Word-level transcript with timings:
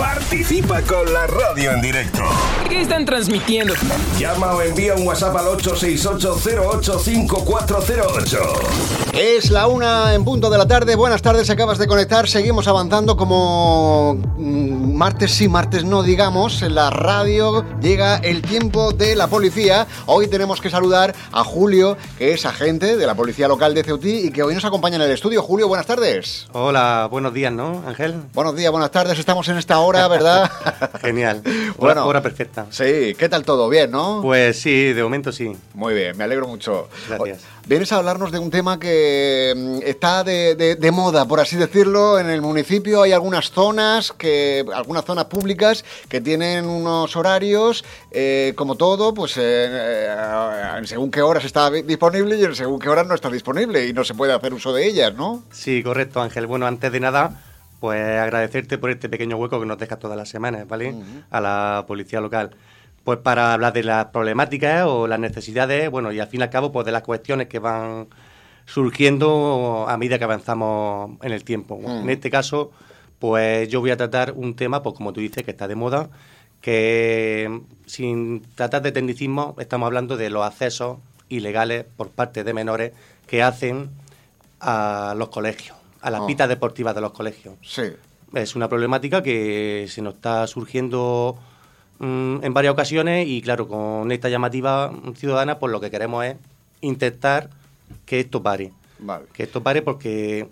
Participa 0.00 0.80
con 0.80 1.12
la 1.12 1.26
radio 1.26 1.72
en 1.72 1.82
directo. 1.82 2.22
¿Qué 2.70 2.80
están 2.80 3.04
transmitiendo? 3.04 3.74
Llama 4.18 4.54
o 4.54 4.62
envía 4.62 4.94
un 4.94 5.06
WhatsApp 5.06 5.36
al 5.36 5.44
868-085408. 5.58 8.38
Es 9.12 9.50
la 9.50 9.66
una 9.66 10.14
en 10.14 10.24
punto 10.24 10.48
de 10.48 10.56
la 10.56 10.66
tarde. 10.66 10.96
Buenas 10.96 11.20
tardes, 11.20 11.50
acabas 11.50 11.76
de 11.76 11.86
conectar. 11.86 12.26
Seguimos 12.28 12.66
avanzando 12.66 13.18
como 13.18 14.14
mm, 14.38 14.94
martes 14.94 15.32
sí, 15.32 15.48
martes 15.48 15.84
no, 15.84 16.02
digamos. 16.02 16.62
En 16.62 16.76
la 16.76 16.88
radio 16.88 17.62
llega 17.80 18.16
el 18.16 18.40
tiempo 18.40 18.92
de 18.92 19.14
la 19.16 19.26
policía. 19.26 19.86
Hoy 20.06 20.28
tenemos 20.28 20.62
que 20.62 20.70
saludar 20.70 21.14
a 21.32 21.44
Julio, 21.44 21.98
que 22.16 22.32
es 22.32 22.46
agente 22.46 22.96
de 22.96 23.06
la 23.06 23.14
policía 23.14 23.48
local 23.48 23.74
de 23.74 23.82
Ceutí 23.82 24.28
y 24.28 24.30
que 24.30 24.42
hoy 24.42 24.54
nos 24.54 24.64
acompaña 24.64 24.96
en 24.96 25.02
el 25.02 25.10
estudio. 25.10 25.42
Julio, 25.42 25.68
buenas 25.68 25.84
tardes. 25.86 26.46
Hola, 26.52 27.06
buenos 27.10 27.34
días, 27.34 27.52
¿no, 27.52 27.82
Ángel? 27.86 28.14
Buenos 28.32 28.56
días, 28.56 28.70
buenas 28.70 28.92
tardes. 28.92 29.18
Estamos 29.18 29.46
en 29.48 29.58
esta 29.58 29.78
hora, 29.80 29.89
¿verdad? 29.92 30.50
Genial. 31.00 31.42
Bueno. 31.76 32.02
Hora, 32.02 32.04
hora 32.06 32.22
perfecta. 32.22 32.66
sí, 32.70 33.14
¿qué 33.18 33.28
tal 33.28 33.44
todo? 33.44 33.68
¿Bien, 33.68 33.90
no? 33.90 34.20
Pues 34.22 34.60
sí, 34.60 34.92
de 34.92 35.02
momento 35.02 35.32
sí. 35.32 35.52
Muy 35.74 35.94
bien, 35.94 36.16
me 36.16 36.24
alegro 36.24 36.46
mucho. 36.46 36.88
Gracias. 37.08 37.40
Vienes 37.66 37.92
a 37.92 37.96
hablarnos 37.96 38.32
de 38.32 38.38
un 38.38 38.50
tema 38.50 38.80
que 38.80 39.52
mm, 39.56 39.78
está 39.86 40.24
de, 40.24 40.54
de- 40.56 40.74
de 40.76 40.90
moda, 40.90 41.26
por 41.26 41.40
así 41.40 41.56
decirlo. 41.56 42.18
En 42.18 42.28
el 42.30 42.40
municipio 42.42 43.02
hay 43.02 43.12
algunas 43.12 43.50
zonas, 43.50 44.12
que, 44.16 44.64
algunas 44.74 45.04
zonas 45.04 45.26
públicas 45.26 45.84
que 46.08 46.20
tienen 46.20 46.66
unos 46.66 47.14
horarios, 47.16 47.84
eh, 48.10 48.54
como 48.56 48.76
todo, 48.76 49.12
pues 49.14 49.36
eh, 49.36 49.40
eh, 49.42 50.14
en 50.78 50.86
según 50.86 51.10
qué 51.10 51.22
horas 51.22 51.44
está 51.44 51.70
di- 51.70 51.82
disponible 51.82 52.36
y 52.36 52.44
en 52.44 52.54
según 52.54 52.78
qué 52.80 52.88
horas 52.88 53.06
no 53.06 53.14
está 53.14 53.28
disponible 53.30 53.86
y 53.86 53.92
no 53.92 54.04
se 54.04 54.14
puede 54.14 54.32
hacer 54.32 54.52
uso 54.54 54.72
de 54.72 54.86
ellas, 54.86 55.14
¿no? 55.14 55.42
Sí, 55.52 55.82
correcto, 55.82 56.20
Ángel. 56.20 56.46
Bueno, 56.46 56.66
antes 56.66 56.90
de 56.90 57.00
nada, 57.00 57.40
pues 57.80 58.00
agradecerte 58.00 58.78
por 58.78 58.90
este 58.90 59.08
pequeño 59.08 59.36
hueco 59.36 59.58
que 59.58 59.66
nos 59.66 59.78
dejas 59.78 59.98
todas 59.98 60.16
las 60.16 60.28
semanas, 60.28 60.68
¿vale? 60.68 60.94
A 61.30 61.40
la 61.40 61.84
policía 61.88 62.20
local. 62.20 62.50
Pues 63.04 63.18
para 63.18 63.54
hablar 63.54 63.72
de 63.72 63.82
las 63.82 64.06
problemáticas 64.06 64.84
o 64.86 65.06
las 65.06 65.18
necesidades, 65.18 65.90
bueno, 65.90 66.12
y 66.12 66.20
al 66.20 66.28
fin 66.28 66.40
y 66.40 66.42
al 66.42 66.50
cabo, 66.50 66.70
pues 66.70 66.84
de 66.86 66.92
las 66.92 67.02
cuestiones 67.02 67.48
que 67.48 67.58
van 67.58 68.08
surgiendo 68.66 69.86
a 69.88 69.96
medida 69.96 70.18
que 70.18 70.24
avanzamos 70.24 71.18
en 71.22 71.32
el 71.32 71.42
tiempo. 71.42 71.80
En 71.84 72.08
este 72.10 72.30
caso, 72.30 72.70
pues 73.18 73.68
yo 73.68 73.80
voy 73.80 73.90
a 73.90 73.96
tratar 73.96 74.32
un 74.32 74.54
tema, 74.54 74.82
pues 74.82 74.94
como 74.94 75.12
tú 75.12 75.20
dices, 75.20 75.42
que 75.42 75.50
está 75.50 75.66
de 75.66 75.74
moda, 75.74 76.10
que 76.60 77.62
sin 77.86 78.42
tratar 78.54 78.82
de 78.82 78.92
tecnicismo, 78.92 79.56
estamos 79.58 79.86
hablando 79.86 80.16
de 80.16 80.30
los 80.30 80.44
accesos 80.46 80.98
ilegales 81.28 81.86
por 81.96 82.10
parte 82.10 82.44
de 82.44 82.52
menores 82.52 82.92
que 83.26 83.42
hacen 83.42 83.90
a 84.60 85.14
los 85.16 85.30
colegios, 85.30 85.76
a 86.02 86.10
las 86.10 86.20
Ah. 86.22 86.26
pistas 86.26 86.48
deportivas 86.48 86.94
de 86.94 87.00
los 87.00 87.12
colegios. 87.12 87.54
Sí. 87.62 87.82
Es 88.34 88.54
una 88.56 88.68
problemática 88.68 89.22
que 89.22 89.86
se 89.88 90.02
nos 90.02 90.14
está 90.14 90.46
surgiendo 90.46 91.36
mm, 91.98 92.38
en 92.44 92.54
varias 92.54 92.72
ocasiones 92.72 93.26
y 93.28 93.42
claro, 93.42 93.68
con 93.68 94.10
esta 94.12 94.28
llamativa 94.28 94.92
ciudadana, 95.16 95.58
pues 95.58 95.70
lo 95.72 95.80
que 95.80 95.90
queremos 95.90 96.24
es 96.24 96.36
intentar 96.80 97.50
que 98.06 98.20
esto 98.20 98.42
pare. 98.42 98.72
Vale. 99.00 99.26
Que 99.32 99.42
esto 99.42 99.62
pare 99.62 99.82
porque, 99.82 100.48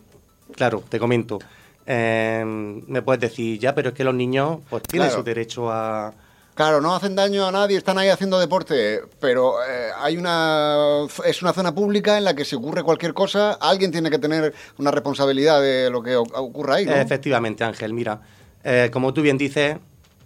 claro, 0.57 0.83
te 0.89 0.99
comento, 0.99 1.39
eh, 1.87 2.43
me 2.45 3.01
puedes 3.03 3.21
decir, 3.21 3.59
ya, 3.59 3.75
pero 3.75 3.91
es 3.91 3.95
que 3.95 4.05
los 4.05 4.15
niños 4.15 4.59
pues 4.69 4.83
tienen 4.83 5.09
Claro. 5.09 5.21
su 5.23 5.25
derecho 5.25 5.71
a... 5.71 6.13
Claro, 6.59 6.81
no 6.81 6.93
hacen 6.93 7.15
daño 7.15 7.47
a 7.47 7.53
nadie, 7.53 7.77
están 7.79 7.99
ahí 7.99 8.09
haciendo 8.09 8.37
deporte, 8.37 9.03
pero 9.21 9.63
eh, 9.63 9.91
hay 9.97 10.17
una 10.17 11.07
es 11.25 11.41
una 11.41 11.53
zona 11.53 11.73
pública 11.73 12.19
en 12.19 12.25
la 12.25 12.35
que 12.35 12.45
si 12.45 12.57
ocurre 12.57 12.83
cualquier 12.83 13.15
cosa, 13.15 13.53
alguien 13.53 13.93
tiene 13.93 14.11
que 14.11 14.19
tener 14.19 14.53
una 14.77 14.91
responsabilidad 14.91 15.63
de 15.63 15.89
lo 15.89 16.03
que 16.03 16.17
ocurra 16.17 16.75
ahí, 16.75 16.85
¿no? 16.85 16.97
Efectivamente, 16.97 17.63
Ángel, 17.63 17.93
mira, 17.95 18.23
eh, 18.65 18.91
como 18.93 19.15
tú 19.15 19.23
bien 19.23 19.39
dices, 19.39 19.77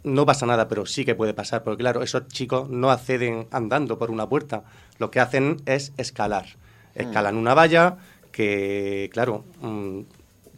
no 0.04 0.25
pasa 0.25 0.47
nada, 0.47 0.69
pero 0.69 0.87
sí 0.87 1.04
que 1.04 1.15
puede 1.15 1.34
pasar, 1.34 1.65
porque 1.65 1.82
claro, 1.82 2.03
esos 2.03 2.26
chicos 2.28 2.70
no 2.70 2.91
acceden 2.91 3.47
andando 3.50 3.99
por 3.99 4.10
una 4.10 4.26
puerta, 4.26 4.62
lo 4.99 5.10
que 5.10 5.20
hacen 5.20 5.60
es 5.66 5.93
escalar. 5.99 6.47
Escalan 6.94 7.37
una 7.37 7.53
valla 7.53 7.99
que, 8.31 9.10
claro, 9.12 9.44
mm, 9.60 10.00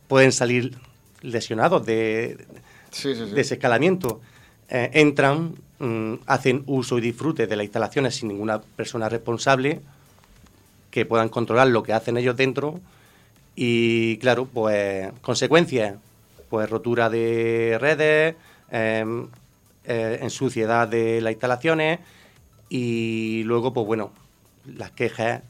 pueden 0.07 0.31
salir 0.31 0.79
lesionados 1.21 1.85
de, 1.85 2.47
Sí, 2.93 3.13
sí, 3.17 3.27
sí. 3.27 3.35
de 3.35 3.41
ese 3.41 3.55
escalamiento. 3.55 4.21
Eh, 4.69 4.91
entran, 4.95 5.55
mm, 5.79 6.15
hacen 6.27 6.63
uso 6.67 6.99
y 6.99 7.03
disfrute 7.03 7.47
de 7.47 7.57
las 7.57 7.65
instalaciones 7.65 8.17
sin 8.17 8.29
ninguna 8.29 8.61
persona 8.61 9.09
responsable 9.09 9.81
que 10.91 11.05
puedan 11.05 11.29
controlar 11.29 11.69
lo 11.69 11.83
que 11.83 11.93
hacen 11.93 12.17
ellos 12.17 12.37
dentro 12.37 12.81
y 13.57 14.17
claro, 14.19 14.47
pues 14.47 15.13
consecuencias, 15.21 15.97
pues 16.49 16.69
rotura 16.71 17.11
de 17.11 17.77
redes, 17.81 18.37
eh, 18.71 19.27
eh, 19.85 20.19
en 20.23 20.31
suciedad 20.31 20.89
de 20.89 21.21
las 21.21 21.33
instalaciones 21.33 22.01
y 22.69 23.43
luego, 23.45 23.75
pues 23.75 23.87
bueno, 23.87 24.13
las 24.65 24.93
quejas 24.93 25.43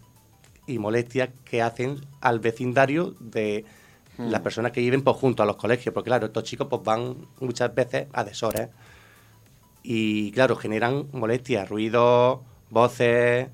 y 0.67 0.79
molestias 0.79 1.31
que 1.45 1.63
hacen 1.63 2.01
al 2.21 2.41
vecindario 2.41 3.15
de 3.21 3.65
las 4.19 4.41
personas 4.41 4.73
que 4.73 4.81
viven 4.81 5.03
pues, 5.03 5.17
junto 5.17 5.43
a 5.43 5.47
los 5.47 5.57
colegios, 5.57 5.93
porque 5.93 6.09
claro, 6.09 6.27
estos 6.27 6.45
chicos 6.45 6.67
pues 6.69 6.83
van 6.83 7.17
muchas 7.41 7.75
veces 7.75 8.07
a 8.13 8.25
deshoras 8.25 8.71
y 9.85 10.33
claro, 10.33 10.57
generan 10.57 11.07
molestias, 11.13 11.69
ruidos, 11.69 12.41
voces 12.71 13.49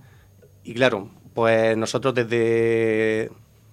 y 0.64 0.72
claro, 0.74 1.10
pues 1.34 1.76
nosotros 1.76 2.14
desde 2.14 3.30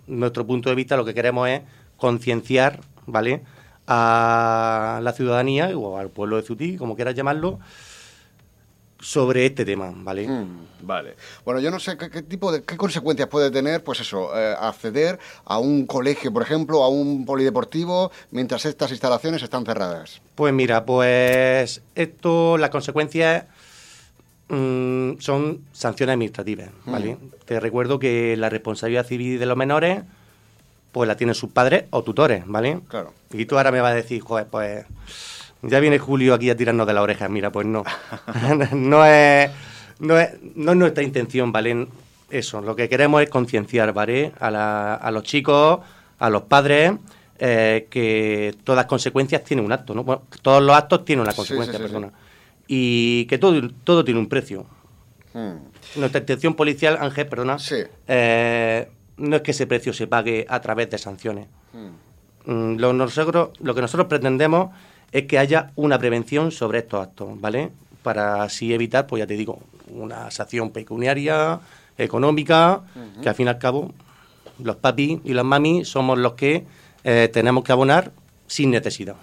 nuestro 0.07 0.45
punto 0.45 0.69
de 0.69 0.75
vista 0.75 0.97
lo 0.97 1.05
que 1.05 1.13
queremos 1.13 1.47
es 1.47 1.61
concienciar, 1.97 2.81
¿vale? 3.05 3.43
a 3.87 4.99
la 5.01 5.13
ciudadanía 5.13 5.69
o 5.77 5.97
al 5.97 6.09
pueblo 6.09 6.35
de 6.35 6.43
Cutí, 6.43 6.75
como 6.75 6.95
quieras 6.95 7.15
llamarlo, 7.15 7.59
sobre 9.07 9.45
este 9.45 9.63
tema, 9.63 9.93
¿vale? 9.95 10.27
Mm, 10.27 10.67
vale. 10.81 11.15
Bueno, 11.45 11.61
yo 11.61 11.71
no 11.71 11.79
sé 11.79 11.97
qué, 11.97 12.09
qué 12.09 12.23
tipo 12.23 12.51
de 12.51 12.63
qué 12.63 12.75
consecuencias 12.75 13.29
puede 13.29 13.49
tener, 13.51 13.81
pues 13.81 14.01
eso, 14.01 14.37
eh, 14.37 14.53
acceder 14.59 15.17
a 15.45 15.59
un 15.59 15.85
colegio, 15.85 16.33
por 16.33 16.41
ejemplo, 16.41 16.83
a 16.83 16.89
un 16.89 17.25
polideportivo, 17.25 18.11
mientras 18.31 18.65
estas 18.65 18.91
instalaciones 18.91 19.41
están 19.41 19.65
cerradas. 19.65 20.19
Pues 20.35 20.53
mira, 20.53 20.83
pues 20.83 21.81
esto, 21.95 22.57
las 22.57 22.69
consecuencias 22.69 23.45
mm, 24.49 25.19
son 25.19 25.61
sanciones 25.71 26.11
administrativas, 26.11 26.69
¿vale? 26.85 27.17
Te 27.45 27.61
recuerdo 27.61 27.99
que 27.99 28.35
la 28.35 28.49
responsabilidad 28.49 29.05
civil 29.05 29.39
de 29.39 29.45
los 29.45 29.55
menores, 29.55 30.03
pues 30.91 31.07
la 31.07 31.15
tienen 31.15 31.33
sus 31.33 31.51
padres 31.51 31.85
o 31.91 32.03
tutores, 32.03 32.43
¿vale? 32.45 32.81
Claro. 32.89 33.13
Y 33.31 33.45
tú 33.45 33.57
ahora 33.57 33.71
me 33.71 33.79
vas 33.79 33.93
a 33.93 33.95
decir, 33.95 34.21
joder, 34.21 34.47
pues 34.47 34.85
ya 35.61 35.79
viene 35.79 35.99
Julio 35.99 36.33
aquí 36.33 36.49
a 36.49 36.55
tirarnos 36.57 36.87
de 36.87 36.93
la 36.93 37.01
oreja. 37.01 37.27
Mira, 37.29 37.51
pues 37.51 37.65
no. 37.67 37.83
no, 38.73 39.05
es, 39.05 39.49
no, 39.99 40.19
es, 40.19 40.29
no 40.55 40.71
es 40.71 40.77
nuestra 40.77 41.03
intención, 41.03 41.51
¿vale? 41.51 41.87
Eso, 42.29 42.61
lo 42.61 42.75
que 42.75 42.89
queremos 42.89 43.21
es 43.21 43.29
concienciar, 43.29 43.93
¿vale? 43.93 44.31
A, 44.39 44.51
la- 44.51 44.95
a 44.95 45.11
los 45.11 45.23
chicos, 45.23 45.79
a 46.19 46.29
los 46.29 46.43
padres, 46.43 46.93
eh, 47.39 47.87
que 47.89 48.55
todas 48.63 48.85
consecuencias 48.85 49.43
tienen 49.43 49.65
un 49.65 49.71
acto, 49.71 49.93
¿no? 49.93 50.03
Bueno, 50.03 50.23
todos 50.41 50.61
los 50.61 50.75
actos 50.75 51.05
tienen 51.05 51.21
una 51.23 51.33
consecuencia, 51.33 51.73
sí, 51.73 51.77
sí, 51.79 51.83
perdona. 51.83 52.11
Y 52.67 53.25
que 53.25 53.37
todo, 53.37 53.61
todo 53.83 54.03
tiene 54.03 54.19
un 54.19 54.27
precio. 54.27 54.65
Mm, 55.33 55.99
Nuestra 55.99 56.19
intención 56.19 56.53
policial, 56.55 56.97
Ángel, 56.99 57.27
perdona, 57.27 57.59
Sí. 57.59 57.77
eh, 58.07 58.89
no 59.17 59.37
es 59.37 59.41
que 59.41 59.51
ese 59.51 59.67
precio 59.67 59.93
se 59.93 60.07
pague 60.07 60.45
a 60.49 60.59
través 60.59 60.89
de 60.89 60.97
sanciones. 60.97 61.47
mm. 61.73 62.51
Mm, 62.51 62.77
Lo, 62.79 62.91
nosotros, 62.93 63.49
lo 63.61 63.73
que 63.75 63.81
nosotros 63.81 64.07
pretendemos 64.07 64.69
es 65.11 65.25
que 65.25 65.39
haya 65.39 65.71
una 65.75 65.97
prevención 65.99 66.51
sobre 66.51 66.79
estos 66.79 67.01
actos, 67.01 67.39
¿vale? 67.39 67.71
Para 68.03 68.43
así 68.43 68.73
evitar, 68.73 69.07
pues 69.07 69.19
ya 69.21 69.27
te 69.27 69.35
digo, 69.35 69.59
una 69.89 70.29
sanción 70.31 70.71
pecuniaria, 70.71 71.59
económica, 71.97 72.81
que 73.21 73.29
al 73.29 73.35
fin 73.35 73.47
y 73.47 73.49
al 73.49 73.57
cabo 73.57 73.91
los 74.59 74.75
papis 74.77 75.19
y 75.23 75.33
las 75.33 75.45
mamis 75.45 75.87
somos 75.87 76.17
los 76.17 76.33
que 76.33 76.65
eh, 77.03 77.29
tenemos 77.31 77.63
que 77.63 77.71
abonar 77.71 78.11
sin 78.47 78.71
necesidad. 78.71 79.15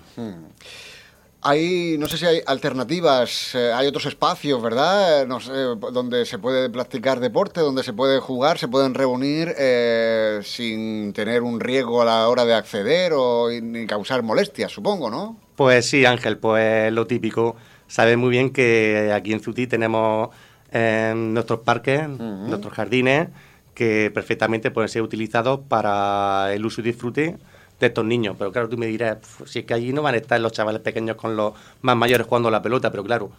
Hay, 1.47 1.97
no 1.99 2.09
sé 2.09 2.17
si 2.17 2.25
hay 2.25 2.41
alternativas, 2.47 3.55
eh, 3.55 3.71
hay 3.71 3.87
otros 3.87 4.07
espacios, 4.07 4.63
¿verdad? 4.63 5.27
No 5.27 5.41
sé, 5.41 5.53
donde 5.53 6.25
se 6.25 6.39
puede 6.39 6.71
practicar 6.71 7.21
deporte, 7.21 7.61
donde 7.61 7.83
se 7.83 7.93
puede 7.93 8.19
jugar, 8.19 8.59
se 8.59 8.67
pueden 8.67 8.95
reunir 8.95 9.55
eh, 9.59 10.41
sin 10.43 11.13
tener 11.13 11.43
un 11.43 11.61
riesgo 11.61 12.01
a 12.01 12.07
la 12.07 12.29
hora 12.29 12.47
de 12.47 12.55
acceder 12.55 13.13
o 13.15 13.51
ni 13.51 13.87
causar 13.87 14.23
molestias, 14.23 14.73
supongo, 14.73 15.11
¿no? 15.11 15.37
Pues 15.57 15.89
sí, 15.89 16.05
Ángel, 16.05 16.39
pues 16.39 16.93
lo 16.93 17.07
típico. 17.07 17.57
Sabes 17.87 18.17
muy 18.17 18.31
bien 18.31 18.51
que 18.51 19.13
aquí 19.15 19.33
en 19.33 19.39
Cutí 19.41 19.67
tenemos 19.67 20.31
eh, 20.73 21.13
nuestros 21.17 21.61
parques, 21.61 22.09
nuestros 22.09 22.73
jardines, 22.73 23.29
que 23.75 24.11
perfectamente 24.13 24.71
pueden 24.71 24.89
ser 24.89 25.03
utilizados 25.03 25.61
para 25.69 26.53
el 26.53 26.65
uso 26.67 26.81
y 26.81 26.85
disfrute 26.85 27.37
de 27.79 27.87
estos 27.87 28.05
niños. 28.05 28.37
Pero 28.39 28.51
claro, 28.51 28.69
tú 28.69 28.77
me 28.77 28.87
dirás, 28.87 29.17
"Pf, 29.19 29.47
si 29.47 29.59
es 29.61 29.65
que 29.65 29.75
allí 29.75 29.93
no 29.93 30.03
van 30.03 30.15
a 30.15 30.19
estar 30.19 30.41
los 30.41 30.53
chavales 30.53 30.81
pequeños 30.81 31.17
con 31.17 31.37
los 31.37 31.53
más 31.83 31.97
mayores 31.97 32.27
jugando 32.27 32.49
a 32.49 32.53
la 32.53 32.63
pelota, 32.63 32.91
pero 32.91 33.05
claro, 33.05 33.31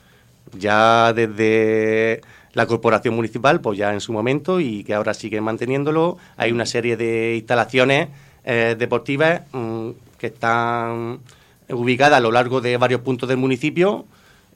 ya 0.58 1.12
desde 1.14 2.22
la 2.54 2.66
corporación 2.66 3.16
municipal, 3.16 3.60
pues 3.60 3.78
ya 3.78 3.94
en 3.94 4.00
su 4.00 4.14
momento 4.14 4.60
y 4.62 4.84
que 4.86 4.94
ahora 4.94 5.14
siguen 5.14 5.44
manteniéndolo, 5.44 6.18
hay 6.38 6.52
una 6.54 6.66
serie 6.66 6.96
de 6.96 7.36
instalaciones 7.36 8.08
eh, 8.46 8.76
deportivas 8.78 9.42
mm, 9.52 9.90
que 10.18 10.28
están 10.28 11.20
ubicadas 11.70 12.18
a 12.18 12.22
lo 12.22 12.32
largo 12.32 12.62
de 12.62 12.78
varios 12.78 13.02
puntos 13.02 13.28
del 13.30 13.38
municipio 13.38 14.06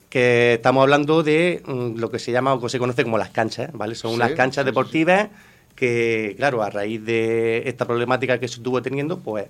que 0.09 0.55
estamos 0.55 0.81
hablando 0.81 1.21
de 1.23 1.61
mm, 1.65 1.99
lo 1.99 2.09
que 2.09 2.19
se 2.19 2.31
llama 2.31 2.53
o 2.53 2.61
que 2.61 2.69
se 2.69 2.79
conoce 2.79 3.03
como 3.03 3.17
las 3.17 3.29
canchas, 3.29 3.69
¿vale? 3.73 3.95
Son 3.95 4.11
Sí, 4.11 4.15
unas 4.15 4.31
canchas 4.31 4.63
sí, 4.63 4.65
sí, 4.67 4.71
deportivas 4.71 5.29
que, 5.75 6.33
claro, 6.37 6.61
a 6.63 6.69
raíz 6.69 7.03
de 7.05 7.63
esta 7.69 7.85
problemática 7.85 8.39
que 8.39 8.47
se 8.47 8.55
estuvo 8.55 8.81
teniendo, 8.81 9.19
pues 9.19 9.45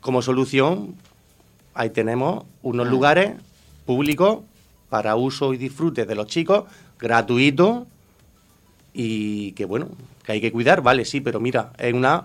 como 0.00 0.22
solución 0.22 0.94
ahí 1.74 1.90
tenemos 1.90 2.44
unos 2.62 2.86
Mm. 2.86 2.90
lugares 2.90 3.32
públicos 3.86 4.40
para 4.88 5.16
uso 5.16 5.52
y 5.52 5.56
disfrute 5.58 6.06
de 6.06 6.14
los 6.14 6.26
chicos, 6.26 6.64
gratuitos 6.98 7.84
y 8.94 9.52
que 9.52 9.64
bueno, 9.64 9.88
que 10.24 10.32
hay 10.32 10.40
que 10.40 10.52
cuidar, 10.52 10.80
vale, 10.82 11.04
sí, 11.04 11.20
pero 11.20 11.40
mira, 11.40 11.72
es 11.78 11.92
una 11.92 12.24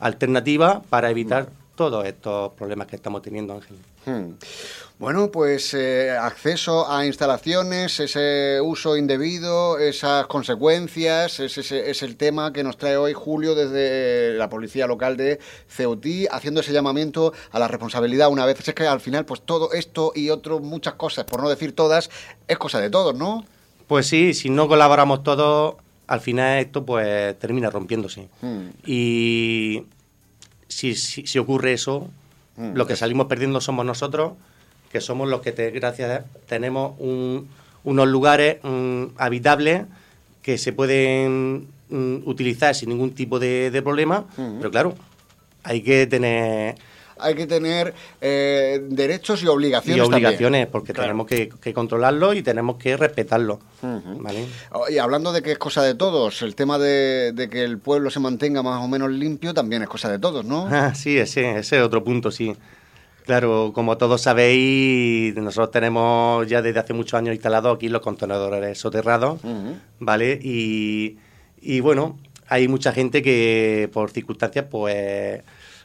alternativa 0.00 0.82
para 0.88 1.10
evitar 1.10 1.48
todos 1.90 2.06
estos 2.06 2.52
problemas 2.54 2.86
que 2.86 2.96
estamos 2.96 3.22
teniendo, 3.22 3.54
Ángel. 3.54 3.76
Hmm. 4.06 4.34
Bueno, 4.98 5.30
pues 5.32 5.74
eh, 5.74 6.10
acceso 6.10 6.88
a 6.90 7.04
instalaciones, 7.06 7.98
ese 7.98 8.60
uso 8.62 8.96
indebido, 8.96 9.78
esas 9.78 10.26
consecuencias, 10.28 11.40
es, 11.40 11.58
ese- 11.58 11.90
es 11.90 12.02
el 12.02 12.16
tema 12.16 12.52
que 12.52 12.62
nos 12.62 12.76
trae 12.76 12.96
hoy 12.96 13.12
Julio 13.12 13.54
desde 13.56 14.34
la 14.38 14.48
policía 14.48 14.86
local 14.86 15.16
de 15.16 15.40
Ceutí, 15.68 16.26
haciendo 16.30 16.60
ese 16.60 16.72
llamamiento 16.72 17.32
a 17.50 17.58
la 17.58 17.66
responsabilidad 17.68 18.28
una 18.30 18.46
vez. 18.46 18.66
Es 18.66 18.74
que 18.74 18.86
al 18.86 19.00
final, 19.00 19.24
pues 19.24 19.40
todo 19.42 19.72
esto 19.72 20.12
y 20.14 20.30
otro, 20.30 20.60
muchas 20.60 20.94
cosas, 20.94 21.24
por 21.24 21.42
no 21.42 21.48
decir 21.48 21.74
todas, 21.74 22.08
es 22.46 22.58
cosa 22.58 22.80
de 22.80 22.90
todos, 22.90 23.14
¿no? 23.16 23.44
Pues 23.88 24.06
sí, 24.06 24.34
si 24.34 24.50
no 24.50 24.68
colaboramos 24.68 25.22
todos, 25.24 25.74
al 26.06 26.20
final 26.20 26.60
esto 26.60 26.84
pues 26.84 27.36
termina 27.38 27.70
rompiéndose. 27.70 28.28
Hmm. 28.40 28.68
Y 28.86 29.82
si, 30.72 30.94
si, 30.94 31.26
si 31.26 31.38
ocurre 31.38 31.72
eso, 31.74 32.08
Mm, 32.56 32.74
lo 32.74 32.86
que 32.86 32.92
es- 32.92 32.98
salimos 32.98 33.26
perdiendo 33.28 33.62
somos 33.62 33.86
nosotros, 33.86 34.32
que 34.90 35.00
somos 35.00 35.26
los 35.26 35.40
que, 35.40 35.52
te- 35.52 35.70
gracias, 35.70 36.10
a- 36.20 36.24
tenemos 36.46 36.94
un- 36.98 37.48
unos 37.82 38.06
lugares 38.08 38.58
mm, 38.62 39.04
habitables 39.16 39.84
que 40.42 40.58
se 40.58 40.72
pueden 40.74 41.66
mm, 41.88 42.16
utilizar 42.26 42.74
sin 42.74 42.90
ningún 42.90 43.14
tipo 43.14 43.38
de, 43.38 43.70
de 43.70 43.80
problema, 43.82 44.26
Mm. 44.36 44.58
pero 44.58 44.70
claro, 44.70 44.94
hay 45.62 45.80
que 45.82 46.06
tener 46.06 46.74
Hay 47.22 47.34
que 47.34 47.46
tener 47.46 47.94
eh, 48.20 48.80
derechos 48.88 49.42
y 49.42 49.46
y 49.46 49.48
obligaciones. 49.48 50.02
también. 50.02 50.24
obligaciones, 50.26 50.66
porque 50.66 50.92
Claro. 50.92 51.06
tenemos 51.08 51.26
que, 51.26 51.48
que 51.60 51.72
controlarlo 51.72 52.34
y 52.34 52.42
tenemos 52.42 52.76
que 52.76 52.96
respetarlo. 52.96 53.60
¿vale? 53.82 54.46
Oh, 54.72 54.88
Y 54.88 54.98
hablando 54.98 55.32
de 55.32 55.42
que 55.42 55.52
es 55.52 55.58
cosa 55.58 55.82
de 55.82 55.94
todos, 55.94 56.42
el 56.42 56.54
tema 56.54 56.78
de, 56.78 57.32
de 57.32 57.48
que 57.48 57.64
el 57.64 57.78
pueblo 57.78 58.10
se 58.10 58.20
mantenga 58.20 58.62
más 58.62 58.82
o 58.82 58.88
menos 58.88 59.10
limpio 59.10 59.54
también 59.54 59.82
es 59.82 59.88
cosa 59.88 60.10
de 60.10 60.18
todos, 60.18 60.44
¿no? 60.44 60.68
Ah, 60.70 60.94
sí, 60.96 61.18
ese, 61.18 61.58
ese 61.58 61.76
es 61.78 61.82
otro 61.82 62.02
punto, 62.04 62.30
sí. 62.30 62.54
Claro, 63.24 63.70
como 63.72 63.96
todos 63.98 64.20
sabéis, 64.22 65.34
nosotros 65.36 65.70
tenemos 65.70 66.46
ya 66.48 66.60
desde 66.60 66.80
hace 66.80 66.92
muchos 66.92 67.14
años 67.14 67.34
instalados 67.34 67.76
aquí 67.76 67.88
los 67.88 68.02
contenedores 68.02 68.78
soterrados. 68.78 69.40
¿vale? 70.00 70.40
Y, 70.42 71.18
y 71.60 71.78
bueno, 71.80 72.18
hay 72.48 72.66
mucha 72.68 72.92
gente 72.92 73.22
que 73.22 73.88
por 73.92 74.10
circunstancias 74.10 74.66
pues 74.70 75.40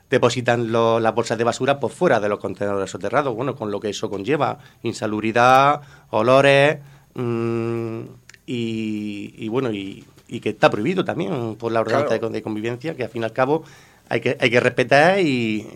depositan 0.10 0.72
lo- 0.72 1.00
las 1.00 1.14
bolsas 1.14 1.38
de 1.38 1.44
basura 1.44 1.80
por 1.80 1.92
fuera 1.92 2.20
de 2.20 2.30
los 2.30 2.40
contenedores 2.40 2.90
soterrados, 2.90 3.36
bueno, 3.36 3.56
con 3.56 3.72
lo 3.72 3.80
que 3.80 3.90
eso 3.90 4.10
conlleva, 4.10 4.58
insalubridad, 4.84 5.82
olores 6.12 6.78
mm, 7.16 8.00
y, 8.46 9.34
y 9.38 9.48
bueno, 9.50 9.72
y, 9.72 10.06
y 10.30 10.40
que 10.40 10.50
está 10.50 10.70
prohibido 10.70 11.04
también 11.04 11.56
por 11.56 11.72
la 11.72 11.82
ordenanza 11.82 12.06
Claro. 12.08 12.14
de 12.14 12.20
con- 12.22 12.34
de 12.34 12.42
convivencia, 12.42 12.96
que 12.96 13.04
al 13.04 13.10
fin 13.10 13.22
y 13.24 13.26
al 13.26 13.34
cabo 13.34 13.64
hay 14.10 14.22
que, 14.22 14.38
hay 14.40 14.50
que 14.50 14.60
respetar 14.60 15.20
y 15.20 15.68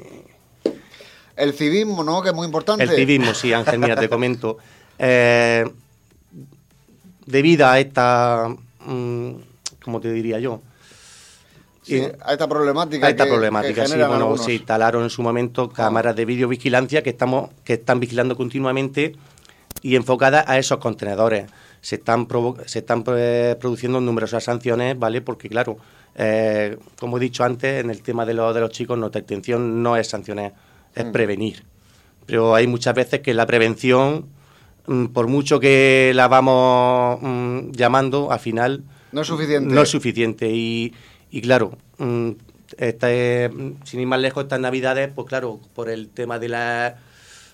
El 1.36 1.54
civismo, 1.54 2.04
¿no? 2.04 2.22
Que 2.22 2.30
es 2.30 2.36
muy 2.36 2.46
importante. 2.46 2.84
el 2.84 2.90
civismo, 2.90 3.34
sí, 3.34 3.52
Ángel, 3.52 3.80
mira, 3.80 3.96
te 3.96 4.08
comento. 4.10 4.58
Eh, 5.00 5.66
debido 7.26 7.66
a 7.68 7.80
esta, 7.80 8.48
mm, 8.86 9.32
¿cómo 9.84 10.00
te 10.00 10.12
diría 10.12 10.40
yo? 10.40 10.62
Sí, 12.00 12.08
a 12.24 12.32
esta 12.34 12.48
problemática. 12.48 13.08
a 13.08 13.10
esta 13.10 13.24
que- 13.26 13.30
problemática, 13.32 13.82
que 13.84 13.88
sí, 13.88 13.98
bueno, 13.98 14.14
algunos. 14.16 14.44
se 14.46 14.54
instalaron 14.54 15.04
en 15.04 15.10
su 15.10 15.22
momento 15.22 15.70
cámaras 15.70 16.16
de 16.16 16.26
videovigilancia 16.26 17.02
que 17.04 17.10
estamos, 17.12 17.50
que 17.64 17.74
están 17.74 18.00
vigilando 18.00 18.36
continuamente 18.36 19.16
y 19.82 19.96
enfocadas 19.96 20.46
a 20.48 20.58
esos 20.58 20.78
contenedores. 20.80 21.46
Se 21.82 21.96
están 21.96 22.28
se 22.68 22.80
están 22.80 23.04
eh, 23.16 23.56
produciendo 23.60 24.00
numerosas 24.00 24.44
sanciones, 24.44 24.98
¿vale? 25.00 25.22
Porque 25.22 25.50
claro, 25.50 25.78
eh, 26.16 26.78
como 27.00 27.18
he 27.18 27.20
dicho 27.20 27.44
antes, 27.44 27.84
en 27.84 27.90
el 27.90 28.02
tema 28.04 28.26
de, 28.26 28.34
los 28.36 28.54
de 28.54 28.62
los 28.62 28.70
chicos, 28.72 28.98
nuestra 28.98 29.20
intención 29.22 29.82
no 29.82 29.96
es 29.98 30.08
sancionar, 30.08 30.54
es 30.94 31.06
Mm. 31.06 31.12
prevenir. 31.12 31.64
Pero 32.28 32.54
hay 32.54 32.68
muchas 32.68 32.94
veces 32.94 33.22
que 33.22 33.34
la 33.34 33.46
prevención, 33.48 34.28
mm, 34.86 35.06
por 35.08 35.28
mucho 35.28 35.60
que 35.60 36.12
la 36.14 36.28
vamos 36.28 37.18
mm, 37.22 37.72
llamando, 37.72 38.32
al 38.32 38.40
final 38.40 38.84
No 39.12 39.22
es 39.22 39.28
suficiente. 39.28 39.74
no 39.74 39.82
es 39.82 39.90
suficiente. 39.90 40.50
Y, 40.52 40.94
y 41.32 41.42
claro, 41.42 41.72
mm, 41.98 42.32
sin 43.84 44.00
ir 44.00 44.08
más 44.08 44.20
lejos, 44.20 44.44
estas 44.44 44.60
navidades, 44.60 45.10
pues 45.14 45.28
claro, 45.28 45.60
por 45.76 45.90
el 45.90 46.10
tema 46.10 46.40
de 46.40 46.50
la. 46.50 46.98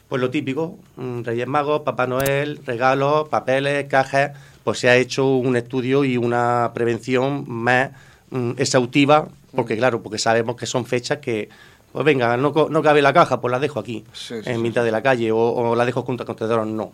Pues 0.10 0.22
lo 0.22 0.30
típico, 0.30 0.78
mm, 0.96 1.24
Reyes 1.24 1.48
Magos, 1.48 1.82
Papá 1.82 2.08
Noel, 2.08 2.60
regalos, 2.66 3.28
papeles, 3.28 3.88
cajas, 3.88 4.32
pues 4.64 4.80
se 4.80 4.90
ha 4.90 4.96
hecho 4.96 5.28
un 5.28 5.58
estudio 5.58 6.06
y 6.06 6.16
una 6.18 6.72
prevención 6.74 7.44
más 7.48 7.92
mm, 8.30 8.52
exhaustiva, 8.58 9.28
porque 9.54 9.76
claro, 9.78 10.02
porque 10.02 10.18
sabemos 10.18 10.56
que 10.56 10.66
son 10.66 10.86
fechas 10.86 11.18
que, 11.18 11.50
pues 11.92 12.06
venga, 12.06 12.38
no, 12.38 12.54
no 12.70 12.82
cabe 12.82 13.02
la 13.02 13.12
caja, 13.12 13.42
pues 13.42 13.52
la 13.52 13.60
dejo 13.60 13.80
aquí, 13.80 14.06
Sí, 14.14 14.36
en 14.36 14.44
sí, 14.44 14.58
mitad 14.58 14.86
de 14.86 14.92
la 14.92 15.02
calle, 15.04 15.32
o, 15.32 15.38
o 15.38 15.76
la 15.76 15.86
dejo 15.86 16.04
junto 16.04 16.24
al 16.24 16.28
contenedor, 16.28 16.66
no. 16.66 16.92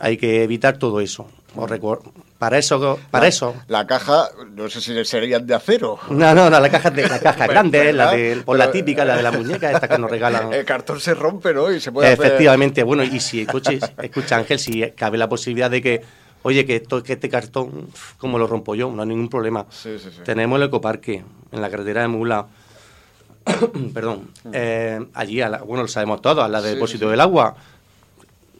Hay 0.00 0.16
que 0.16 0.42
evitar 0.42 0.76
todo 0.78 1.00
eso. 1.00 1.28
Para 2.38 2.56
eso, 2.58 2.98
para 3.10 3.26
eso, 3.26 3.54
La 3.68 3.86
caja, 3.86 4.28
no 4.54 4.70
sé 4.70 4.80
si 4.80 5.04
serían 5.04 5.46
de 5.46 5.54
acero. 5.54 5.98
no, 6.08 6.34
no, 6.34 6.48
no, 6.48 6.58
la 6.60 6.70
caja 6.70 6.90
de 6.90 7.06
la 7.06 7.18
caja 7.18 7.46
grande, 7.46 7.92
la 7.92 8.12
de 8.12 8.36
por 8.44 8.56
la 8.56 8.64
Pero- 8.66 8.72
típica, 8.72 9.04
la 9.04 9.16
de 9.16 9.22
la 9.22 9.32
muñeca, 9.32 9.70
esta 9.72 9.86
que 9.88 9.98
nos 9.98 10.10
regalan. 10.10 10.52
El 10.54 10.64
cartón 10.64 11.00
se 11.00 11.12
rompe, 11.12 11.52
¿no? 11.52 11.70
Y 11.70 11.80
se 11.80 11.92
puede 11.92 12.08
hacer- 12.12 12.24
Efectivamente, 12.26 12.82
bueno, 12.82 13.02
y 13.02 13.20
si 13.20 13.42
escucha, 13.42 13.72
escucha 14.00 14.36
Ángel, 14.36 14.58
si 14.58 14.80
cabe 14.92 15.18
la 15.18 15.28
posibilidad 15.28 15.70
de 15.70 15.82
que, 15.82 16.02
oye, 16.42 16.64
que, 16.64 16.76
esto, 16.76 17.02
que 17.02 17.14
este 17.14 17.28
cartón, 17.28 17.88
uf, 17.92 18.12
¿cómo 18.16 18.38
lo 18.38 18.46
rompo 18.46 18.74
yo? 18.74 18.90
No 18.90 19.02
hay 19.02 19.08
ningún 19.08 19.28
problema. 19.28 19.66
Sí, 19.68 19.98
sí, 19.98 20.08
sí. 20.10 20.20
Tenemos 20.24 20.56
el 20.60 20.68
ecoparque 20.68 21.22
en 21.52 21.60
la 21.60 21.68
carretera 21.68 22.02
de 22.02 22.08
Mula. 22.08 22.46
Perdón. 23.92 24.30
eh, 24.52 25.04
allí, 25.14 25.40
a 25.40 25.48
la- 25.48 25.58
bueno, 25.62 25.82
lo 25.82 25.88
sabemos 25.88 26.22
todos, 26.22 26.44
a 26.44 26.48
la 26.48 26.62
de 26.62 26.74
depósito 26.74 27.10
del 27.10 27.20
agua. 27.20 27.54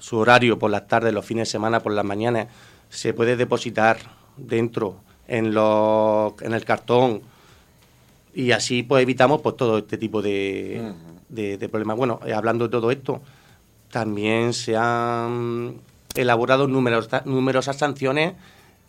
Su 0.00 0.19
horario 0.19 0.59
por 0.59 0.71
las 0.73 0.88
tardes, 0.88 1.14
los 1.14 1.25
fines 1.25 1.47
de 1.49 1.52
semana, 1.52 1.80
por 1.80 1.92
las 1.92 2.04
mañanas, 2.04 2.49
se 2.88 3.14
puede 3.14 3.37
depositar 3.37 3.99
dentro, 4.37 4.97
en, 5.28 5.54
los, 5.54 6.33
en 6.42 6.52
el 6.54 6.64
cartón. 6.64 7.23
Y 8.35 8.50
así 8.52 8.83
pues 8.83 9.02
evitamos 9.02 9.40
pues 9.42 9.57
todo 9.57 9.78
este 9.78 9.97
tipo 9.99 10.21
de, 10.23 10.92
de- 11.28 11.57
de 11.59 11.69
problemas. 11.69 11.97
Bueno, 11.97 12.21
eh, 12.26 12.33
hablando 12.33 12.64
de 12.66 12.71
todo 12.73 12.90
esto, 12.90 13.21
también 13.90 14.52
se 14.52 14.76
han 14.76 15.76
elaborado 16.14 16.66
numerosas, 16.66 17.26
numerosas 17.26 17.76
sanciones 17.76 18.35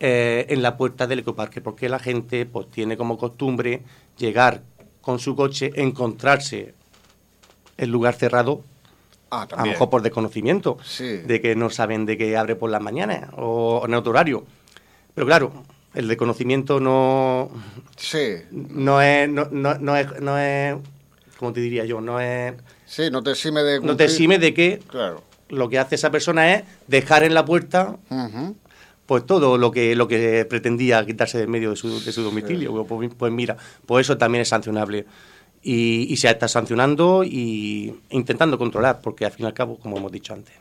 eh, 0.00 0.46
en 0.48 0.62
la 0.62 0.76
puerta 0.76 1.06
del 1.06 1.20
ecoparque, 1.20 1.60
porque 1.60 1.88
la 1.88 1.98
gente 1.98 2.46
pues 2.46 2.68
tiene 2.70 2.96
como 2.96 3.18
costumbre 3.18 3.82
llegar 4.18 4.62
con 5.00 5.18
su 5.18 5.34
coche, 5.36 5.70
encontrarse 5.76 6.74
el 7.76 7.90
lugar 7.90 8.14
cerrado, 8.14 8.62
Ah, 9.34 9.48
a 9.50 9.64
lo 9.64 9.70
mejor 9.70 9.88
por 9.88 10.02
desconocimiento, 10.02 10.76
Sí. 10.84 11.16
de 11.24 11.40
que 11.40 11.56
no 11.56 11.70
saben 11.70 12.04
de 12.04 12.18
que 12.18 12.36
abre 12.36 12.54
por 12.54 12.68
las 12.70 12.82
mañanas 12.82 13.30
o 13.38 13.82
en 13.86 13.94
otro 13.94 14.10
horario. 14.10 14.44
Pero 15.14 15.26
claro, 15.26 15.52
el 15.94 16.06
desconocimiento 16.06 16.80
no, 16.80 17.50
Sí, 17.96 18.34
no 18.50 19.00
es, 19.00 19.30
no, 19.30 19.48
no, 19.50 19.78
no 19.78 19.96
es, 19.96 20.20
no 20.20 20.36
es, 20.36 20.76
¿cómo 21.38 21.50
te 21.54 21.60
diría 21.62 21.86
yo? 21.86 22.02
No 22.02 22.20
es, 22.20 22.52
sí, 22.84 23.04
no 23.10 23.22
te 23.22 23.30
exime 23.30 23.62
de 23.62 23.80
no 23.80 23.96
te 23.96 24.04
cumplir- 24.04 24.10
exime 24.10 24.38
de 24.38 24.52
que 24.52 24.80
Claro. 24.86 25.22
lo 25.48 25.70
que 25.70 25.78
hace 25.78 25.94
esa 25.94 26.10
persona 26.10 26.52
es 26.52 26.64
dejar 26.86 27.22
en 27.24 27.32
la 27.32 27.46
puerta 27.46 27.96
pues 29.06 29.24
todo 29.24 29.56
lo 29.56 29.70
que 29.70 29.96
lo 29.96 30.08
que 30.08 30.44
pretendía 30.44 31.04
quitarse 31.06 31.38
de 31.38 31.46
medio 31.46 31.70
de 31.70 31.76
su, 31.76 32.04
de 32.04 32.12
su 32.12 32.22
domicilio. 32.22 32.84
Pues, 32.86 33.10
pues 33.16 33.32
mira, 33.32 33.56
pues 33.86 34.06
eso 34.06 34.18
también 34.18 34.42
es 34.42 34.48
sancionable. 34.48 35.06
Y, 35.62 36.12
y 36.12 36.16
se 36.16 36.28
está 36.28 36.48
sancionando 36.48 37.22
y 37.22 37.94
intentando 38.10 38.58
controlar, 38.58 39.00
porque 39.00 39.24
al 39.24 39.32
fin 39.32 39.44
y 39.44 39.46
al 39.46 39.54
cabo, 39.54 39.78
como 39.78 39.96
hemos 39.96 40.10
dicho 40.10 40.34
antes. 40.34 40.54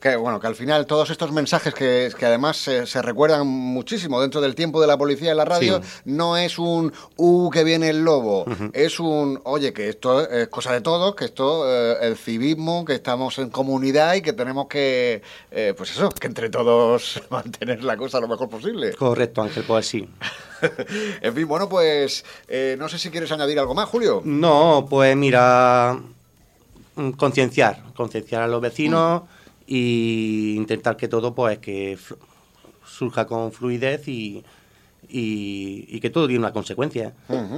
Que 0.00 0.16
bueno, 0.16 0.40
que 0.40 0.46
al 0.46 0.54
final 0.54 0.86
todos 0.86 1.10
estos 1.10 1.30
mensajes 1.30 1.74
que, 1.74 2.10
que 2.18 2.24
además 2.24 2.56
se, 2.56 2.86
se 2.86 3.02
recuerdan 3.02 3.46
muchísimo 3.46 4.18
dentro 4.22 4.40
del 4.40 4.54
tiempo 4.54 4.80
de 4.80 4.86
la 4.86 4.96
policía 4.96 5.30
en 5.32 5.36
la 5.36 5.44
radio, 5.44 5.82
Sí. 5.82 6.00
no 6.06 6.38
es 6.38 6.58
un 6.58 6.90
uh 7.16 7.50
que 7.50 7.64
viene 7.64 7.90
el 7.90 8.02
lobo, 8.02 8.46
es 8.72 8.98
un 8.98 9.40
oye 9.44 9.74
que 9.74 9.90
esto 9.90 10.26
es 10.26 10.48
cosa 10.48 10.72
de 10.72 10.80
todos, 10.80 11.14
que 11.14 11.26
esto 11.26 11.64
eh, 11.68 11.98
el 12.00 12.16
civismo, 12.16 12.84
que 12.86 12.94
estamos 12.94 13.38
en 13.38 13.50
comunidad 13.50 14.14
y 14.14 14.22
que 14.22 14.32
tenemos 14.32 14.68
que 14.68 15.20
eh, 15.50 15.74
pues 15.76 15.90
eso, 15.90 16.08
que 16.08 16.26
entre 16.28 16.48
todos 16.48 17.20
mantener 17.30 17.84
la 17.84 17.98
cosa 17.98 18.20
lo 18.20 18.28
mejor 18.28 18.48
posible. 18.48 18.94
Correcto, 18.94 19.42
Ángel, 19.42 19.64
pues 19.66 19.86
sí. 19.86 20.08
en 21.20 21.34
fin, 21.34 21.46
bueno, 21.46 21.68
pues 21.68 22.24
eh, 22.48 22.74
no 22.78 22.88
sé 22.88 22.98
si 22.98 23.10
quieres 23.10 23.30
añadir 23.32 23.58
algo 23.58 23.74
más, 23.74 23.86
Julio. 23.88 24.22
No, 24.24 24.86
pues 24.88 25.14
mira, 25.14 25.98
mm, 26.96 27.10
concienciar, 27.10 27.82
concienciar 27.94 28.42
a 28.42 28.46
los 28.48 28.60
vecinos 28.62 29.22
y 29.72 30.54
intentar 30.56 30.96
que 30.96 31.06
todo 31.06 31.32
pues 31.32 31.58
que 31.58 31.96
surja 32.84 33.24
con 33.24 33.52
fluidez 33.52 34.08
y, 34.08 34.42
y, 35.08 35.86
y 35.88 36.00
que 36.00 36.10
todo 36.10 36.26
tiene 36.26 36.40
una 36.40 36.52
consecuencia. 36.52 37.14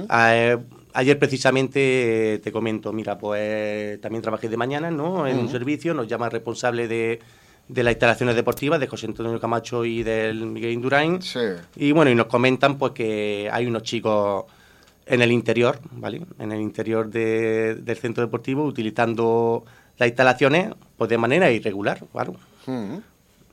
A- 0.09 0.57
ayer 0.93 1.17
precisamente 1.17 2.35
eh, 2.35 2.37
te 2.39 2.51
comento, 2.51 2.93
mira, 2.93 3.17
pues 3.17 3.99
también 3.99 4.21
trabajé 4.21 4.47
de 4.47 4.57
mañana, 4.57 4.91
¿no? 4.91 5.25
En 5.25 5.39
un 5.39 5.49
servicio, 5.49 5.95
nos 5.95 6.07
llama 6.07 6.27
el 6.27 6.31
responsable 6.33 6.87
de, 6.87 7.19
de 7.67 7.83
las 7.83 7.93
instalaciones 7.93 8.35
deportivas, 8.35 8.79
de 8.79 8.85
José 8.87 9.07
Antonio 9.07 9.39
Camacho 9.39 9.83
y 9.83 10.03
del 10.03 10.45
Miguel 10.45 10.71
Indurain. 10.73 11.19
Sí. 11.19 11.39
Y 11.77 11.91
bueno, 11.93 12.11
y 12.11 12.15
nos 12.15 12.27
comentan 12.27 12.77
pues 12.77 12.91
que 12.93 13.49
hay 13.51 13.65
unos 13.65 13.81
chicos 13.81 14.45
en 15.07 15.21
el 15.23 15.31
interior, 15.31 15.79
¿vale? 15.93 16.21
En 16.37 16.51
el 16.51 16.61
interior 16.61 17.09
de- 17.09 17.73
del 17.73 17.97
centro 17.97 18.23
deportivo 18.23 18.63
utilizando 18.63 19.65
las 19.97 20.07
instalaciones 20.07 20.73
pues 20.97 21.09
de 21.09 21.17
manera 21.17 21.51
irregular, 21.51 22.03
claro. 22.11 22.35
Ujú. 22.67 23.01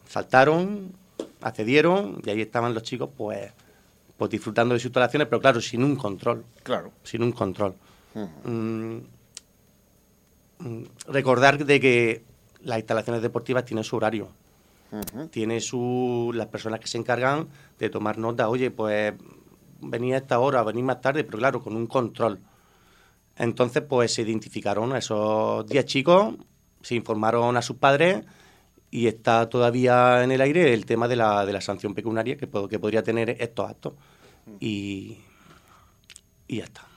Saltaron, 0.09 0.93
accedieron 1.41 2.21
y 2.25 2.31
ahí 2.31 2.41
estaban 2.41 2.75
los 2.75 2.83
chicos 2.83 3.11
pues 3.17 3.53
pues 4.17 4.31
disfrutando 4.31 4.75
de 4.75 4.81
sus 4.81 4.87
instalaciones, 4.87 5.29
pero 5.29 5.41
claro, 5.41 5.61
sin 5.63 5.83
un 5.83 5.97
control, 5.97 6.45
Claro. 6.63 6.93
sin 7.05 7.23
un 7.23 7.33
control. 7.33 7.75
Mm, 8.45 8.99
mm, 10.59 10.83
recordar 11.09 11.65
de 11.65 11.81
que 11.81 12.23
las 12.63 12.79
instalaciones 12.79 13.23
deportivas 13.23 13.65
tienen 13.65 13.85
su 13.85 13.97
horario 13.97 14.29
Ujú. 14.93 15.29
tiene 15.29 15.61
su 15.61 16.33
las 16.35 16.49
personas 16.49 16.81
que 16.81 16.89
se 16.89 16.99
encargan 16.99 17.47
de 17.79 17.89
tomar 17.91 18.19
nota, 18.19 18.49
oye, 18.49 18.71
pues 18.71 19.15
venía 19.81 20.17
a 20.17 20.19
esta 20.19 20.39
hora, 20.41 20.63
venir 20.65 20.85
más 20.85 21.01
tarde, 21.01 21.23
pero 21.25 21.39
claro, 21.39 21.63
con 21.63 21.75
un 21.77 21.87
control. 21.87 22.39
Entonces, 23.41 23.83
pues 23.83 24.13
se 24.13 24.21
identificaron 24.21 24.93
a 24.93 24.99
esos 24.99 25.67
10 25.67 25.85
chicos, 25.87 26.35
se 26.83 26.95
informaron 26.95 27.57
a 27.57 27.63
sus 27.63 27.77
padres 27.77 28.23
y 28.91 29.07
está 29.07 29.49
todavía 29.49 30.23
en 30.23 30.31
el 30.31 30.43
aire 30.43 30.75
el 30.75 30.85
tema 30.85 31.09
de 31.09 31.17
la, 31.17 31.47
de 31.47 31.55
la 31.55 31.63
sanción 31.63 31.95
pecuniaria 31.95 32.37
que, 32.37 32.47
que 32.69 32.79
podría 32.79 33.03
tener 33.03 33.31
estos 33.31 33.71
actos. 33.71 33.95
Y, 34.61 35.21
y 36.49 36.59
ya 36.59 36.65
está. 36.65 36.90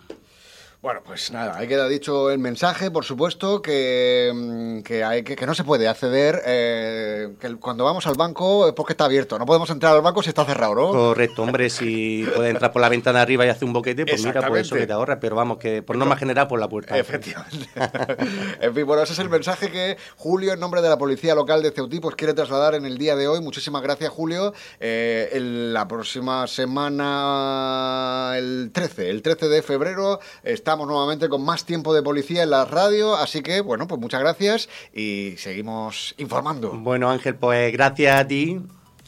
Bueno, 0.83 0.99
pues 1.05 1.31
nada, 1.31 1.57
ahí 1.57 1.65
queda 1.69 1.87
dicho 1.87 2.29
el 2.29 2.39
mensaje, 2.39 2.91
por 2.91 3.05
supuesto, 3.05 3.61
que, 3.61 4.29
mm, 4.35 4.81
que, 4.81 5.01
hay 5.01 5.23
que, 5.23 5.37
que 5.37 5.45
no 5.45 5.55
se 5.55 5.63
puede 5.63 5.87
acceder, 5.87 6.41
eh, 6.45 7.29
que 7.39 7.55
cuando 7.55 7.85
vamos 7.85 8.05
al 8.05 8.15
banco 8.15 8.67
es 8.67 8.73
porque 8.73 8.91
está 8.91 9.05
abierto, 9.05 9.39
no 9.39 9.45
podemos 9.45 9.69
entrar 9.69 9.95
al 9.95 10.01
banco 10.01 10.21
si 10.21 10.27
está 10.27 10.43
cerrado, 10.43 10.75
¿no? 10.75 10.89
Correcto, 10.91 11.41
hombre, 11.43 11.69
si 11.69 12.27
puedes 12.35 12.51
entrar 12.51 12.73
por 12.73 12.81
la 12.81 12.89
ventana 12.89 13.21
arriba 13.21 13.45
y 13.45 13.49
hacer 13.49 13.63
un 13.63 13.71
boquete, 13.71 14.05
pues 14.05 14.25
mira, 14.25 14.45
pues 14.45 14.67
eso 14.67 14.75
que 14.75 14.85
te 14.85 14.91
ahorra, 14.91 15.21
pero 15.21 15.37
vamos, 15.37 15.57
que 15.57 15.81
por 15.81 15.95
norma 15.95 16.17
general 16.17 16.49
por 16.49 16.59
la 16.59 16.67
puerta. 16.67 16.97
Efectivamente. 16.97 17.69
en 18.59 18.75
fin, 18.75 18.85
bueno, 18.85 19.03
ese 19.03 19.13
es 19.13 19.19
el 19.19 19.29
mensaje 19.29 19.71
que 19.71 19.95
Julio, 20.17 20.51
en 20.51 20.59
nombre 20.59 20.81
de 20.81 20.89
la 20.89 20.97
Policía 20.97 21.33
Local 21.33 21.63
de 21.63 21.71
Ceutí, 21.71 22.01
pues 22.01 22.17
quiere 22.17 22.33
trasladar 22.33 22.75
en 22.75 22.85
el 22.85 22.97
día 22.97 23.15
de 23.15 23.29
hoy. 23.29 23.39
Muchísimas 23.39 23.83
gracias, 23.83 24.09
Julio. 24.09 24.53
Eh, 24.81 25.29
el- 25.31 25.73
la 25.73 25.87
próxima 25.87 26.45
semana, 26.45 28.33
el 28.37 28.71
13, 28.73 29.09
el 29.09 29.21
13 29.21 29.47
de 29.47 29.61
febrero, 29.61 30.19
estamos 30.73 30.87
nuevamente 30.87 31.29
con 31.29 31.45
más 31.45 31.65
tiempo 31.65 31.93
de 31.93 32.01
policía 32.01 32.41
en 32.41 32.49
la 32.49 32.65
radio, 32.65 33.15
así 33.15 33.43
que, 33.43 33.61
bueno, 33.61 33.85
pues 33.87 34.01
muchas 34.01 34.21
gracias 34.21 34.67
y 34.91 35.35
seguimos 35.37 36.15
informando. 36.17 36.71
Bueno, 36.71 37.11
Ángel, 37.11 37.35
pues 37.35 37.71
gracias 37.71 38.19
a 38.19 38.25
ti 38.27 38.59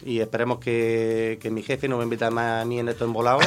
y 0.06 0.20
esperemos 0.20 0.60
que, 0.60 1.40
que 1.42 1.50
mi 1.50 1.64
jefe 1.64 1.88
no 1.88 1.98
me 1.98 2.06
meta 2.06 2.30
más 2.30 2.62
a 2.62 2.66
mí 2.66 2.80
en 2.80 2.88
esto 2.90 3.06
embolado, 3.06 3.40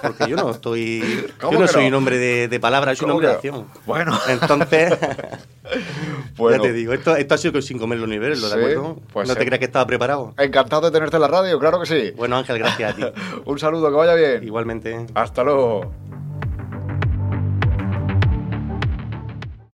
porque 0.00 0.26
yo 0.26 0.36
no 0.36 0.52
estoy. 0.52 1.26
¿Cómo 1.38 1.52
Yo 1.52 1.58
no 1.58 1.66
que 1.66 1.72
soy 1.74 1.82
no? 1.82 1.88
un 1.88 1.94
hombre 1.96 2.16
de, 2.16 2.48
de 2.48 2.60
palabras, 2.60 2.96
soy 2.96 3.04
un 3.04 3.10
¿Cómo 3.10 3.16
hombre 3.28 3.28
de 3.28 3.50
no? 3.50 3.58
acción. 3.66 3.82
Bueno. 3.84 4.18
Entonces, 4.28 4.96
Bueno. 6.38 6.56
ya 6.56 6.62
te 6.62 6.72
digo, 6.72 6.94
esto, 6.94 7.14
esto 7.14 7.34
ha 7.34 7.38
sido 7.38 7.60
sin 7.60 7.78
comer 7.78 7.98
los 7.98 8.08
niveles, 8.08 8.40
¿de 8.40 8.48
Sí, 8.48 8.54
acuerdo? 8.54 8.96
pues 9.12 9.28
no 9.28 9.34
sí. 9.34 9.40
te 9.40 9.44
creas 9.44 9.58
que 9.58 9.64
estaba 9.66 9.86
preparado. 9.86 10.32
Encantado 10.38 10.82
de 10.86 10.92
tenerte 10.92 11.16
en 11.16 11.22
la 11.22 11.28
radio, 11.28 11.58
claro 11.58 11.78
que 11.80 11.86
sí. 11.86 12.12
Bueno, 12.16 12.38
Ángel, 12.38 12.58
gracias 12.58 12.92
a 12.92 12.96
ti. 12.96 13.02
Un 13.44 13.58
saludo, 13.58 13.90
que 13.90 13.96
vaya 13.96 14.14
bien. 14.14 14.42
Igualmente. 14.44 15.06
Hasta 15.14 15.44
luego. 15.44 15.92